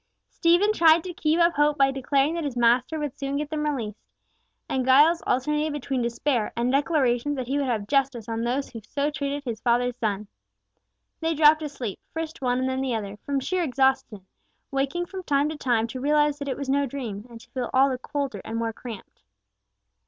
Stephen 0.31 0.73
tried 0.73 1.03
to 1.03 1.13
keep 1.13 1.39
up 1.39 1.53
hope 1.53 1.77
by 1.77 1.91
declaring 1.91 2.33
that 2.33 2.43
his 2.43 2.57
master 2.57 2.97
would 2.97 3.15
soon 3.15 3.37
get 3.37 3.51
them 3.51 3.63
released, 3.65 4.01
and 4.67 4.83
Giles 4.83 5.21
alternated 5.27 5.73
between 5.73 6.01
despair, 6.01 6.51
and 6.57 6.71
declarations 6.71 7.35
that 7.35 7.45
he 7.47 7.59
would 7.59 7.67
have 7.67 7.85
justice 7.85 8.27
on 8.27 8.41
those 8.43 8.71
who 8.71 8.79
so 8.81 9.11
treated 9.11 9.43
his 9.43 9.61
father's 9.61 9.95
son. 9.95 10.27
They 11.19 11.35
dropped 11.35 11.61
asleep—first 11.61 12.41
one 12.41 12.57
and 12.57 12.67
then 12.67 12.81
the 12.81 12.95
other—from 12.95 13.41
sheer 13.41 13.61
exhaustion, 13.61 14.25
waking 14.71 15.05
from 15.05 15.21
time 15.21 15.49
to 15.49 15.55
time 15.55 15.85
to 15.89 15.99
realise 16.01 16.39
that 16.39 16.47
it 16.49 16.57
was 16.57 16.67
no 16.67 16.87
dream, 16.87 17.27
and 17.29 17.39
to 17.39 17.51
feel 17.51 17.69
all 17.71 17.91
the 17.91 17.99
colder 17.99 18.41
and 18.43 18.57
more 18.57 18.73
camped. 18.73 19.21